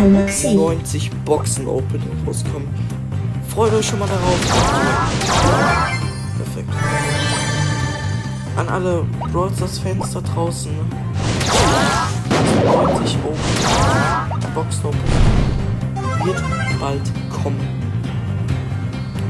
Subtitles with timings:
[0.00, 0.54] Galaxy.
[0.54, 2.68] 90 Boxen Opening rauskommen.
[3.48, 4.40] Freut euch schon mal darauf.
[6.38, 6.70] Perfekt.
[8.56, 10.72] An alle Brawl Fans da draußen.
[10.72, 10.84] Ne?
[12.64, 15.04] 90 Open Boxen Opening
[16.24, 16.42] wird
[16.80, 17.60] bald kommen.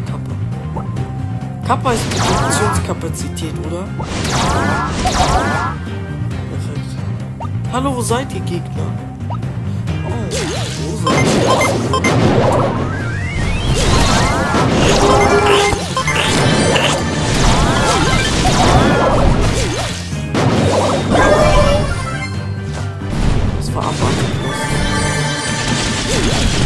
[0.07, 0.31] Kappa.
[1.67, 3.89] Kappa ist Produktionskapazität, oder?
[6.49, 6.91] Perfekt.
[7.73, 9.10] Hallo, wo seid ihr Gegner?
[23.57, 24.31] Das war lustig.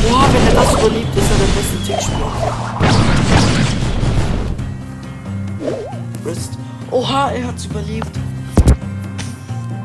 [0.03, 2.33] Boah, wenn er das überlebt, ist er der beste Tickspieler.
[6.27, 6.53] Rest.
[6.91, 8.11] Oha, er hat's überlebt.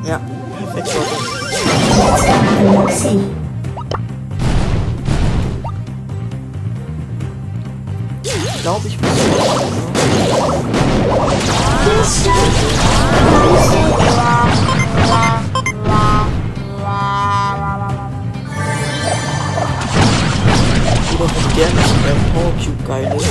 [0.05, 0.19] Ja,
[0.57, 0.89] perfekt,
[2.87, 3.38] Leute.
[8.59, 9.09] Ich glaube, ich muss.
[21.15, 23.27] Oder wenn der nicht beim Power Cube geil ist.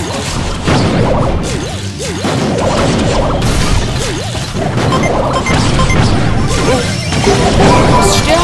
[7.24, 8.37] Du musst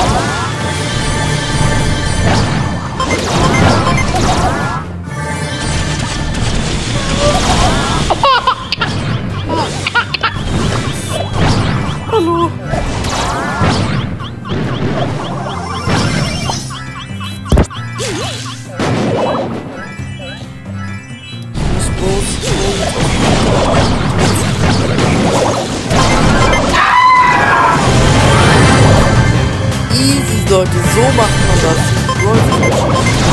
[29.92, 32.04] Easy, Leute, so macht man das.